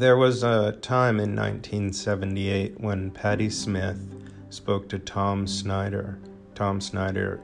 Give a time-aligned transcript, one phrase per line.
[0.00, 4.00] There was a time in 1978 when Patti Smith
[4.48, 6.18] spoke to Tom Snyder.
[6.54, 7.42] Tom Snyder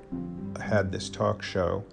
[0.58, 1.84] had this talk show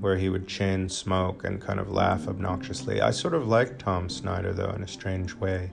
[0.00, 3.02] where he would chain smoke and kind of laugh obnoxiously.
[3.02, 5.70] I sort of liked Tom Snyder, though, in a strange way.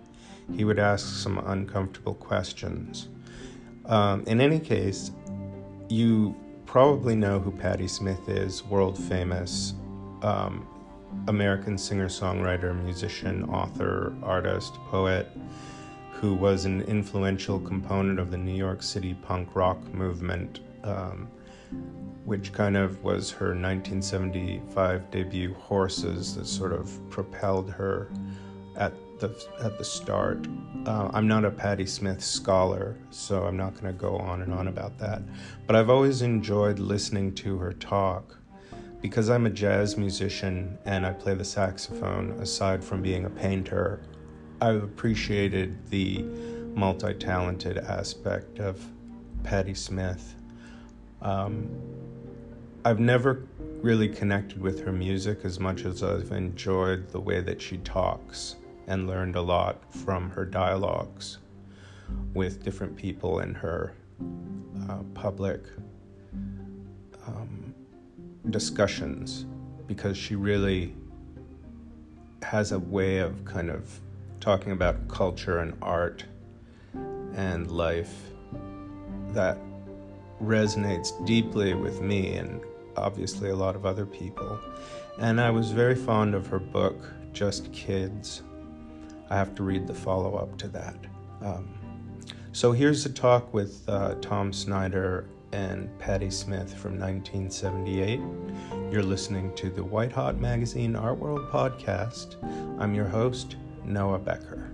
[0.54, 3.08] He would ask some uncomfortable questions.
[3.86, 5.12] Um, in any case,
[5.88, 6.36] you
[6.66, 9.74] probably know who Patti Smith is, world famous
[10.22, 10.68] um,
[11.28, 15.30] American singer songwriter, musician, author, artist, poet,
[16.12, 21.28] who was an influential component of the New York City punk rock movement, um,
[22.26, 28.10] which kind of was her 1975 debut, Horses, that sort of propelled her
[28.78, 30.48] at the at the start.
[30.86, 34.54] Uh, I'm not a Patti Smith scholar, so I'm not going to go on and
[34.54, 35.22] on about that.
[35.68, 38.38] But I've always enjoyed listening to her talk
[39.04, 42.32] because I'm a jazz musician and I play the saxophone.
[42.40, 44.00] Aside from being a painter,
[44.62, 46.24] I've appreciated the
[46.74, 48.82] multi-talented aspect of
[49.44, 50.36] Patti Smith.
[51.22, 51.70] Um,
[52.86, 53.44] I've never
[53.82, 58.56] really connected with her music as much as I've enjoyed the way that she talks
[58.88, 61.40] and learned a lot from her dialogues
[62.34, 63.94] with different people in her
[64.90, 65.62] uh, public
[67.28, 67.73] um,
[68.50, 69.46] discussions
[69.88, 70.96] because she really
[72.42, 74.00] has a way of kind of
[74.40, 76.26] talking about culture and art
[77.36, 78.14] and life
[79.30, 79.58] that
[80.42, 82.62] resonates deeply with me and
[82.98, 84.60] obviously a lot of other people.
[85.20, 88.44] And I was very fond of her book, Just Kids.
[89.30, 90.96] I have to read the follow up to that.
[91.42, 91.70] Um,
[92.52, 98.20] so here's a talk with uh, Tom Snyder and Patti Smith from 1978.
[98.92, 102.36] You're listening to the White Hot Magazine Art World podcast.
[102.82, 104.72] I'm your host, Noah Becker.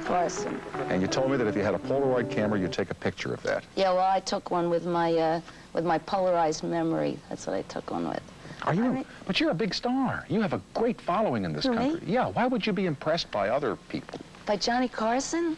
[0.00, 0.60] Carson.
[0.88, 3.32] And you told me that if you had a Polaroid camera, you'd take a picture
[3.32, 3.62] of that.
[3.76, 5.40] Yeah, well, I took one with my uh,
[5.72, 7.16] with my polarized memory.
[7.28, 8.22] That's what I took one with.
[8.64, 8.84] Are you?
[8.84, 10.24] I mean- but you're a big star.
[10.28, 11.76] You have a great following in this Who, me?
[11.76, 12.00] country.
[12.06, 12.26] Yeah.
[12.26, 14.18] Why would you be impressed by other people?
[14.46, 15.56] By Johnny Carson?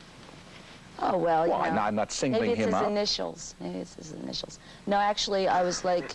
[1.03, 1.75] Oh well, you Well, I'm know.
[1.77, 2.91] not- I'm not singling Maybe it's him his out.
[2.91, 3.55] initials.
[3.61, 4.59] Maybe it's his initials.
[4.87, 6.15] No, actually, I was like,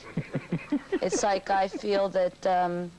[1.02, 2.46] it's like I feel that.
[2.46, 2.92] Um,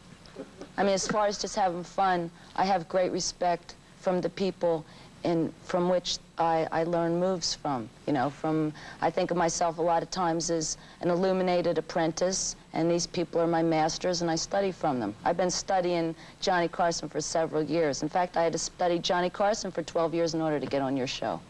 [0.79, 4.85] I mean, as far as just having fun, I have great respect from the people
[5.25, 7.89] in from which I, I learn moves from.
[8.07, 12.57] You know, from I think of myself a lot of times as an illuminated apprentice,
[12.75, 15.15] and these people are my masters, and I study from them.
[15.25, 18.03] I've been studying Johnny Carson for several years.
[18.03, 20.83] In fact, I had to study Johnny Carson for 12 years in order to get
[20.83, 21.41] on your show.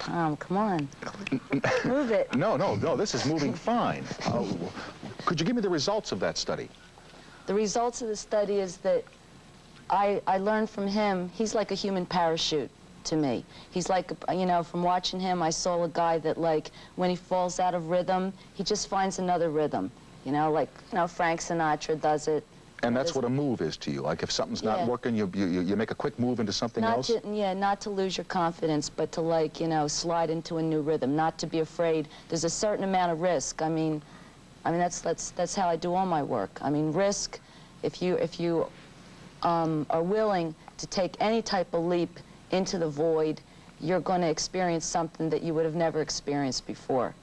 [0.00, 0.88] Tom, come on,
[1.84, 2.34] move it.
[2.34, 2.96] No, no, no.
[2.96, 4.02] This is moving fine.
[4.24, 4.44] Uh,
[5.26, 6.68] could you give me the results of that study?
[7.46, 9.04] The results of the study is that
[9.90, 12.70] I, I learned from him, he's like a human parachute
[13.04, 13.44] to me.
[13.72, 17.16] He's like, you know, from watching him, I saw a guy that, like, when he
[17.16, 19.90] falls out of rhythm, he just finds another rhythm.
[20.24, 22.46] You know, like, you know, Frank Sinatra does it.
[22.82, 24.00] And that's what a move is to you.
[24.00, 24.86] Like if something's not Yeah.
[24.86, 27.06] working, you, you, you make a quick move into something Not else?
[27.08, 30.62] to, yeah, not to lose your confidence, but to, like, you know, slide into a
[30.62, 32.08] new rhythm, not to be afraid.
[32.28, 33.60] There's a certain amount of risk.
[33.60, 34.02] I mean,
[34.64, 36.58] I mean, that's, that's, that's how I do all my work.
[36.62, 37.38] I mean, risk,
[37.82, 38.66] if you, if you
[39.42, 42.18] um, are willing to take any type of leap
[42.50, 43.40] into the void,
[43.80, 47.14] you're going to experience something that you would have never experienced before.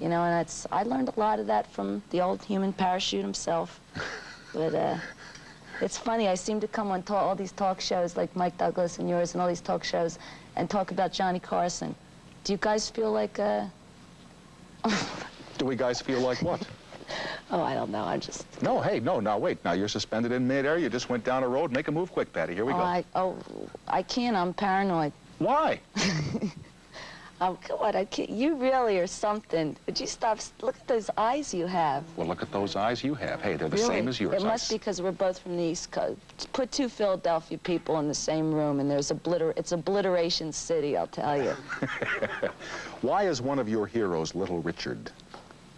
[0.00, 3.22] You know, and that's, I learned a lot of that from the old human parachute
[3.22, 3.80] himself.
[4.52, 4.98] But uh,
[5.80, 9.08] it's funny, I seem to come on all these talk shows like Mike Douglas and
[9.08, 10.18] yours and all these talk shows
[10.56, 11.94] and talk about Johnny Carson.
[12.44, 13.66] Do you guys feel like, uh,
[15.58, 16.66] Do we guys feel like what?
[17.50, 19.62] oh, I don't know, I'm just, no, hey, no, now wait.
[19.64, 20.78] Now you're suspended in midair.
[20.78, 21.72] You just went down a road.
[21.72, 22.54] Make a move quick, Patti.
[22.54, 22.82] Here we oh, go.
[22.82, 23.36] I, oh,
[23.88, 25.12] I can't, I'm paranoid.
[25.38, 25.80] Why?
[27.38, 29.76] Oh, come on, I can't, you really are something.
[29.84, 32.02] Would you stop, look at those eyes you have.
[32.16, 33.42] Well, look at those eyes you have.
[33.42, 33.88] Hey, they're the Really?
[33.88, 34.42] same as yours.
[34.42, 36.18] It must be because we're both from the East Coast.
[36.54, 41.06] Put two Philadelphia people in the same room, and there's obliter it's obliteration city, I'll
[41.08, 41.50] tell you.
[43.02, 45.10] Why is one of your heroes Little Richard?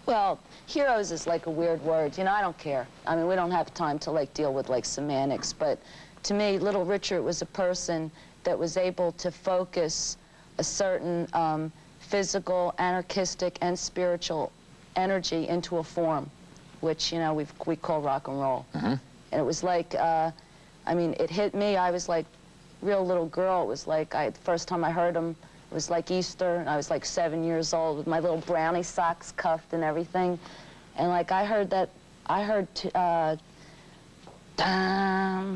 [0.07, 2.17] well, heroes is like a weird word.
[2.17, 2.87] You know, I don't care.
[3.07, 5.79] I mean, we don't have time to like deal with like semantics, but
[6.23, 8.11] to me, Little Richard was a person
[8.45, 10.17] that was able to focus
[10.59, 14.53] a certain um, physical, anarchistic, and spiritual
[14.97, 16.31] energy into a form,
[16.81, 18.67] which you know we we call rock and roll.
[19.33, 20.31] And it was like, uh,
[20.87, 21.77] I mean, it hit me.
[21.77, 22.25] I was like,
[22.83, 23.63] real little girl.
[23.63, 25.37] It was like I the first time I heard him.
[25.71, 28.83] It was like Easter, and I was like seven years old with my little brownie
[28.83, 30.39] socks cuffed and everything.
[30.97, 31.91] And like I heard that,
[32.27, 33.37] I heard t- uh,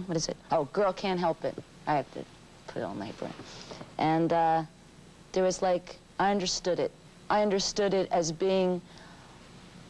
[0.06, 0.36] what is it?
[0.50, 1.56] Oh, Girl Can't Help It.
[1.86, 2.24] I have to
[2.68, 3.32] put it on my brain.
[3.98, 4.62] And uh,
[5.32, 6.90] there was like, I understood it.
[7.30, 8.80] I understood it as being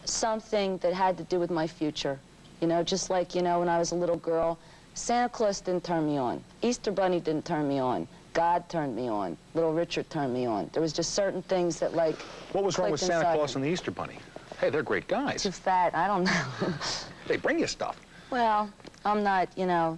[0.04, 2.18] something that had to do with my future.
[2.60, 4.58] You know, just like, you know, when I was a little girl,
[4.94, 6.42] Santa Claus didn't turn me on.
[6.62, 8.06] Easter Bunny didn't turn me on.
[8.34, 9.36] God turned me on.
[9.54, 10.70] Little Richard turned me on.
[10.72, 12.16] There was just certain things that, like,
[12.52, 13.60] What was wrong with Santa Claus me.
[13.60, 14.18] and the Easter Bunny?
[14.60, 15.42] Hey, they're great guys.
[15.42, 16.74] Too fat, I don't know.
[17.28, 17.96] They bring you stuff.
[18.30, 18.68] well,
[19.04, 19.96] I'm not, you know,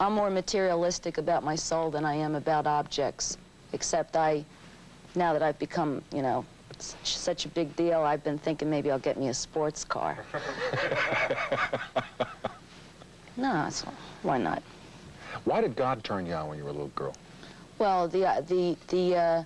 [0.00, 3.36] I'm more materialistic about my soul than I am about objects.
[3.74, 4.44] Except I,
[5.14, 6.44] now that I've become, you know,
[6.78, 10.18] s- such a big deal, I've been thinking maybe I'll get me a sports car.
[13.36, 13.82] no, it's,
[14.22, 14.62] why not?
[15.44, 17.14] Why did God turn you on when you were a little girl?
[17.78, 19.42] Well, the uh, the the uh,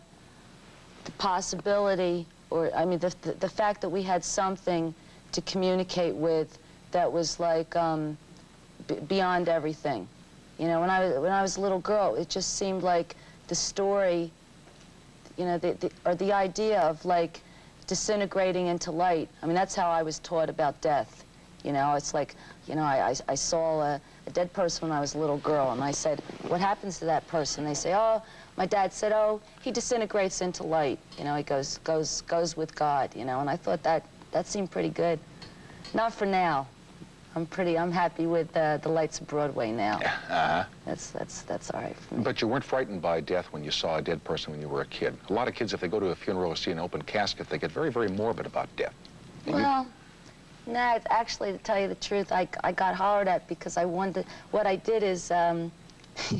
[1.05, 4.95] the possibility, or I mean, the, the the fact that we had something
[5.33, 6.59] to communicate with
[6.93, 8.17] that was like um,
[8.87, 10.07] b beyond everything.
[10.59, 13.17] You know, when I was when I was a little girl, it just seemed like
[13.49, 14.31] the story,
[15.39, 17.41] you know, the, the or the idea of like
[17.87, 19.29] disintegrating into light.
[19.43, 21.25] I mean, that's how I was taught about death.
[21.65, 22.37] You know, it's like,
[22.67, 25.39] you know, I, I, I saw a, a dead person when I was a little
[25.39, 27.65] girl, and I said, what happens to that person?
[27.65, 28.23] They say, oh,
[28.57, 31.01] my dad said, oh, he disintegrates into light.
[31.19, 34.47] You know, he goes, goes, goes with God, you know, and I thought that, that
[34.47, 35.19] seemed pretty good.
[35.95, 36.69] Not for now.
[37.35, 39.99] I'm pretty, I'm happy with uh, the lights of Broadway now.
[39.99, 40.65] Uh-huh.
[40.87, 41.97] That's, that's, that's all right.
[42.11, 44.81] But you weren't frightened by death when you saw a dead person when you were
[44.81, 45.17] a kid.
[45.29, 47.49] A lot of kids, if they go to a funeral or see an open casket,
[47.49, 48.95] they get very, very morbid about death.
[49.47, 49.87] And you- Well,
[50.67, 53.85] no, it's actually, to tell you the truth, I, I got hollered at because I
[53.85, 55.71] wanted, what I did is, um,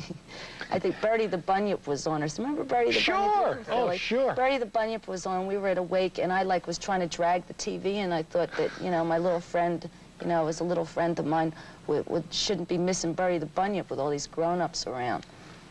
[0.71, 2.37] I think Bertie the Bunyip was on us.
[2.37, 3.15] Remember Bertie the Sure.
[3.15, 3.65] Bunyip?
[3.65, 3.73] Sure.
[3.73, 3.97] Oh, Really?
[3.97, 4.33] sure.
[4.33, 5.47] Bertie the Bunyip was on.
[5.47, 8.13] We were at a wake, and I like was trying to drag the TV, and
[8.13, 9.89] I thought that, you know, my little friend,
[10.21, 11.53] you know, was a little friend of mine,
[11.87, 15.25] would, would, shouldn't be missing Bertie the Bunyip with all these grown-ups around.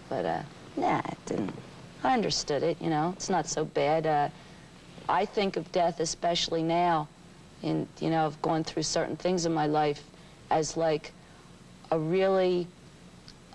[0.09, 0.43] But, uh,
[0.77, 1.55] nah, it didn't.
[2.03, 3.13] I understood it, you know.
[3.17, 4.07] It's not so bad.
[4.07, 4.29] Uh,
[5.09, 7.09] I think of death, especially now,
[7.63, 10.03] in you know, I've gone through certain things in my life,
[10.51, 11.13] as like
[11.91, 12.67] a really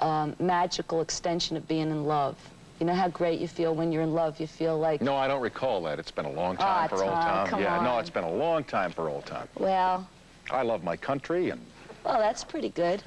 [0.01, 2.35] um, magical extension of being in love.
[2.79, 4.39] You know how great you feel when you're in love.
[4.41, 5.99] You feel like, No, I don't recall that.
[5.99, 7.47] It's been a long time Ah, for old Tom, Tom.
[7.47, 9.47] come yeah, no, it's been a long time for old Tom.
[9.57, 10.07] well,
[10.51, 11.61] I love my country, and
[12.03, 13.03] well, that's pretty good.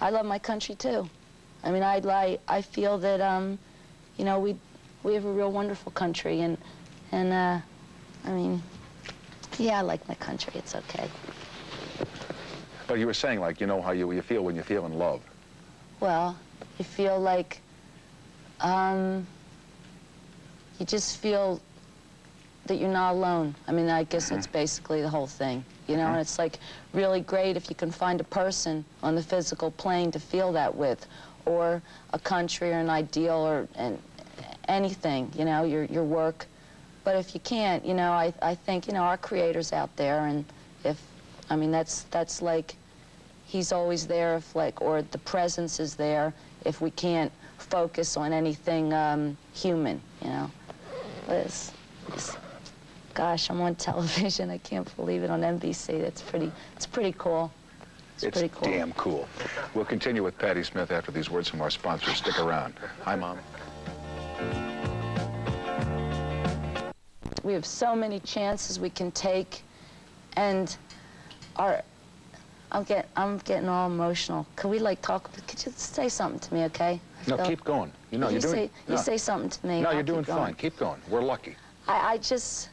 [0.00, 1.08] I love my country too.
[1.64, 3.58] I mean, I like, I feel that, um,
[4.16, 4.56] you know, we
[5.02, 6.58] we have a real wonderful country, and
[7.10, 7.58] and uh,
[8.24, 8.62] I mean,
[9.58, 10.52] yeah, I like my country.
[10.56, 11.08] It's okay.
[12.86, 14.98] but you were saying, like, you know how you, you feel when you feel in
[14.98, 15.22] love.
[16.00, 16.38] Well,
[16.78, 17.60] you feel like
[18.60, 19.26] um,
[20.78, 21.60] you just feel
[22.66, 23.56] that you're not alone.
[23.66, 25.64] I mean, I guess that's basically the whole thing.
[25.88, 26.58] You know, and it's like
[26.92, 30.74] really great if you can find a person on the physical plane to feel that
[30.74, 31.06] with,
[31.44, 31.82] or
[32.12, 33.98] a country or an ideal or and
[34.68, 36.46] anything, you know, your, your work.
[37.04, 40.26] But if you can't, you know, I, I think, you know, our creator's out there,
[40.26, 40.44] and
[40.84, 41.00] if,
[41.50, 42.76] I mean, that's, that's like,
[43.44, 46.32] he's always there if like, or the presence is there
[46.64, 50.50] if we can't focus on anything um, human, you know.
[51.28, 51.72] Liz.
[52.08, 52.36] it's-
[53.14, 54.50] gosh, I'm on television.
[54.50, 56.00] I can't believe it on NBC.
[56.00, 57.52] That's pretty, it's pretty cool.
[58.14, 58.70] It's, It's pretty cool.
[58.70, 59.28] damn cool.
[59.74, 62.16] We'll continue with Patti Smith after these words from our sponsors.
[62.16, 62.74] Stick around.
[63.02, 63.38] Hi, Mom.
[67.42, 69.62] We have so many chances we can take,
[70.36, 70.76] and
[71.56, 71.82] our,
[72.70, 74.46] I'm get, I'm getting all emotional.
[74.54, 75.28] Could we like talk?
[75.48, 77.00] Could you say something to me, okay?
[77.26, 77.92] No, keep going.
[78.12, 78.54] You know, you you're doing...
[78.54, 79.80] say, no, you say something to me.
[79.80, 80.54] no I'll you're doing fine.
[80.54, 81.00] Keep going.
[81.08, 81.56] We're lucky.
[81.88, 82.68] I, I just,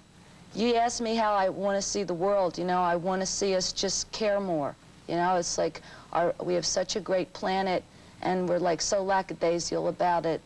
[0.55, 2.57] you asked me how I want to see the world.
[2.57, 4.75] You know, I want to see us just care more.
[5.07, 5.81] You know, it's like
[6.13, 7.83] our, we have such a great planet,
[8.21, 10.41] and we're like so lackadaisical about it.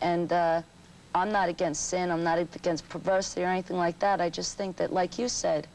[0.00, 0.62] And uh,
[1.14, 2.10] I'm not against sin.
[2.10, 4.20] I'm not against perversity or anything like that.
[4.20, 5.66] I just think that, like you said,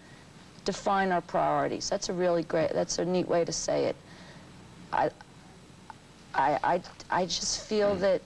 [0.65, 1.89] define our priorities.
[1.89, 2.73] That's a really great.
[2.73, 3.95] That's a neat way to say it.
[4.91, 5.09] I,
[6.33, 8.21] I, I, I just feel that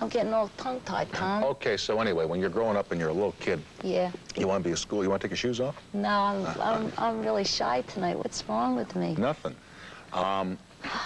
[0.00, 1.42] I'm getting all tongue-tied, Tom.
[1.44, 4.10] Okay, so anyway, when you're growing up and you're a little kid, Yeah.
[4.36, 5.80] you want to be a school, you want to take your shoes off?
[5.94, 8.16] No, I'm, I'm, I'm really shy tonight.
[8.18, 9.14] What's wrong with me?
[9.16, 9.54] Nothing.
[10.12, 10.58] Um,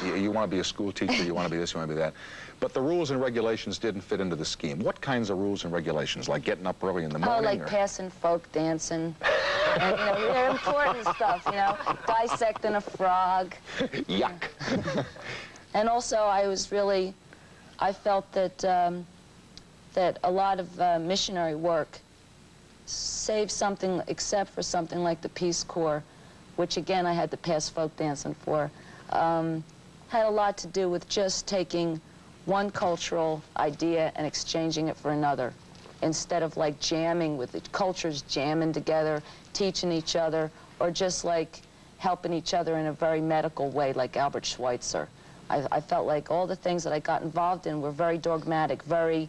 [0.04, 1.88] you, you want to be a school teacher, you want to be this, you want
[1.88, 2.14] to be that.
[2.59, 4.80] But the rules and regulations didn't fit into the scheme.
[4.80, 6.28] What kinds of rules and regulations?
[6.28, 7.44] Like getting up early in the morning?
[7.44, 9.14] Oh, like or- passing folk dancing.
[9.80, 11.76] and, you know, they're important stuff, you know,
[12.09, 13.54] dissecting a frog.
[13.78, 15.06] Yuck.
[15.75, 17.14] And also, I was really,
[17.80, 19.06] I felt that, um,
[19.94, 21.99] that a lot of uh, missionary work
[22.87, 26.02] saved something, except for something like the Peace Corps,
[26.56, 28.70] which again I had to pass folk dancing for.
[29.10, 29.64] Um,
[30.08, 32.00] had a lot to do with just taking
[32.44, 35.52] one cultural idea and exchanging it for another
[36.02, 39.22] instead of like jamming with the cultures jamming together,
[39.52, 41.60] teaching each other, or just like
[41.99, 45.08] helping each other in a very medical way like Albert Schweitzer.
[45.50, 48.83] I, I felt like all the things that I got involved in were very dogmatic,
[48.85, 49.28] very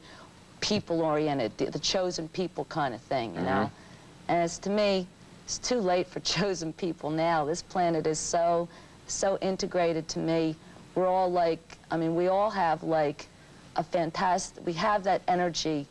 [0.60, 3.50] people-oriented, the, the, chosen people kind of thing, you mm -hmm.
[3.50, 3.64] know?
[3.64, 4.32] Mm-hmm.
[4.32, 5.08] And it's to me,
[5.46, 7.46] it's too late for chosen people now.
[7.46, 8.68] This planet is so,
[9.08, 10.56] so integrated to me.
[10.96, 13.26] We're all like, I mean, we all have like
[13.76, 15.86] a fantastic, we have that energy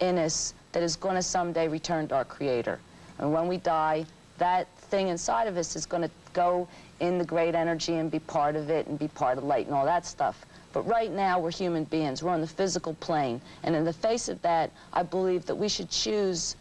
[0.00, 2.78] in us that is going to someday return to our Creator.
[3.18, 4.06] And when we die,
[4.38, 6.68] that thing inside of us is going to go
[7.00, 9.74] in the great energy and be part of it and be part of light and
[9.74, 10.44] all that stuff.
[10.74, 12.22] But right now, we're human beings.
[12.22, 13.40] We're on the physical plane.
[13.62, 16.54] And in the face of that, I believe that we should choose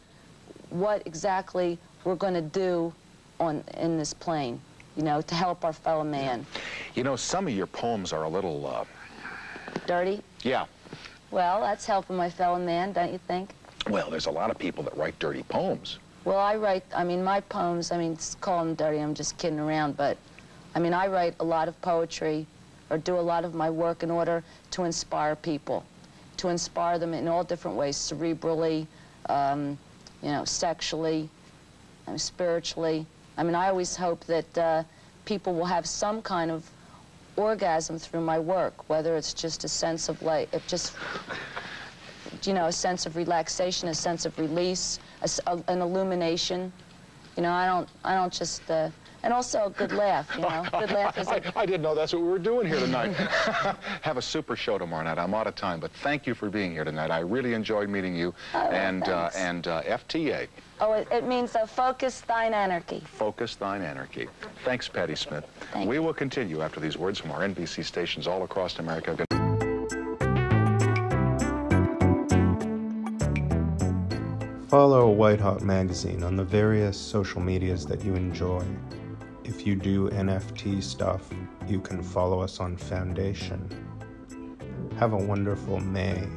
[0.69, 2.93] what exactly we're going to do
[3.41, 4.61] on in this plane,
[4.95, 6.45] you know, to help our fellow man.
[6.95, 8.65] You know, some of your poems are a little...
[8.65, 8.85] Uh...
[9.85, 10.21] Dirty?
[10.43, 10.65] Yeah.
[11.31, 13.49] Well, that's helping my fellow man, don't you think?
[13.89, 15.99] Well, there's a lot of people that write dirty poems.
[16.25, 19.59] Well, I write, I mean, my poems, I mean, call them dirty, I'm just kidding
[19.59, 20.17] around, but,
[20.73, 22.47] I mean, I write a lot of poetry
[22.89, 25.85] or do a lot of my work in order to inspire people,
[26.37, 28.87] to inspire them in all different ways, cerebrally,
[29.29, 29.77] um,
[30.23, 31.29] you know, sexually,
[32.17, 33.05] spiritually.
[33.37, 34.83] I mean, I always hope that uh,
[35.25, 36.67] people will have some kind of
[37.35, 40.93] orgasm through my work, whether it's just a sense of like, just,
[42.41, 46.71] you know, a sense of relaxation, a sense of release, a, a, an illumination.
[47.35, 48.89] You know, I don't, I don't just, uh,
[49.23, 50.65] and also a good laugh, you know.
[50.71, 51.27] Good laugh is.
[51.27, 53.11] I, I, didn't know that's what we were doing here tonight.
[54.01, 55.17] Have a super show tomorrow night.
[55.17, 57.09] I'm out of time, but thank you for being here tonight.
[57.09, 58.33] I really enjoyed meeting you.
[58.53, 60.47] Oh, and uh, and uh, FTA.
[60.79, 63.01] Oh, it, it means uh, focus thine anarchy.
[63.05, 64.27] Focus thine anarchy.
[64.63, 65.45] Thanks, Patti Smith.
[65.73, 69.25] Thank we will continue after these words from our NBC stations all across America.
[74.75, 78.61] Follow White Hot Magazine on the various social medias that you enjoy.
[79.45, 81.29] If you do NFT stuff,
[81.65, 83.69] you can follow us on Foundation.
[84.97, 86.27] Have a wonderful May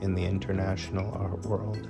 [0.00, 1.88] in the international art world.